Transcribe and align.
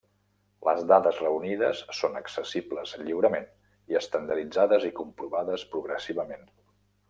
Les 0.67 0.79
dades 0.91 1.19
reunides 1.23 1.81
són 1.97 2.17
accessibles 2.21 2.95
lliurement 3.03 3.47
i 3.93 4.01
estandarditzades 4.03 4.91
i 4.91 4.93
comprovades 5.03 5.71
progressivament. 5.77 6.53